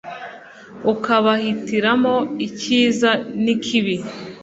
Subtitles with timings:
[0.93, 2.15] ukabahitiramo
[2.47, 3.11] icyiza
[3.43, 3.95] n’ikibi